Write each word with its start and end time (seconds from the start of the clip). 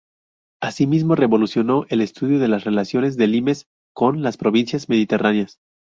Así 0.59 0.87
mismo 0.87 1.13
revolucionó 1.13 1.85
el 1.89 2.01
estudio 2.01 2.39
de 2.39 2.47
las 2.47 2.63
relaciones 2.63 3.17
del 3.17 3.33
limes 3.33 3.67
con 3.93 4.23
las 4.23 4.35
provincias 4.35 4.89
mediterráneas. 4.89 5.59